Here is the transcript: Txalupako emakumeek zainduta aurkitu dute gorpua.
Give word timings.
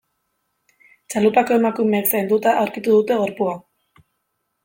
Txalupako 1.13 1.57
emakumeek 1.61 2.09
zainduta 2.15 2.53
aurkitu 2.63 2.97
dute 2.97 3.21
gorpua. 3.23 3.53